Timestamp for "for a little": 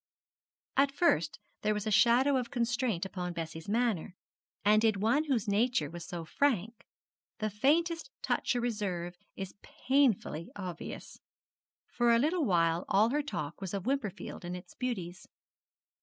11.87-12.45